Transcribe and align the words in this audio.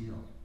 seal. 0.00 0.39